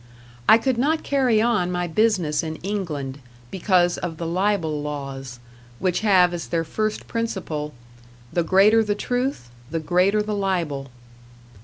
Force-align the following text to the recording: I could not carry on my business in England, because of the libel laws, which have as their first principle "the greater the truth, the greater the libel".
I 0.49 0.57
could 0.57 0.79
not 0.79 1.03
carry 1.03 1.43
on 1.43 1.71
my 1.71 1.85
business 1.85 2.41
in 2.41 2.55
England, 2.63 3.19
because 3.51 3.99
of 3.99 4.17
the 4.17 4.25
libel 4.25 4.81
laws, 4.81 5.39
which 5.77 5.99
have 5.99 6.33
as 6.33 6.47
their 6.47 6.63
first 6.63 7.07
principle 7.07 7.71
"the 8.33 8.41
greater 8.41 8.83
the 8.83 8.95
truth, 8.95 9.51
the 9.69 9.79
greater 9.79 10.23
the 10.23 10.33
libel". 10.33 10.89